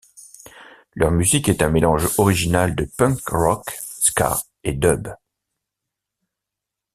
[0.95, 3.69] Leur musique est un mélange original de punk rock,
[3.99, 5.09] ska et dub.